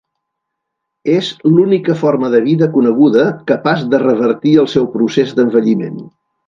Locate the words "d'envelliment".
5.41-6.07